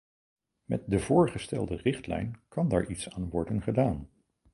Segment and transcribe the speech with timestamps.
[0.65, 4.09] Met de voorgestelde richtlijn kan daar iets aan worden gedaan.